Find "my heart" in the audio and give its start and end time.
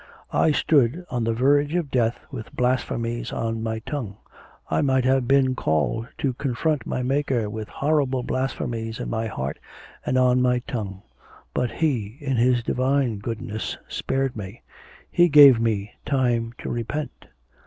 9.11-9.59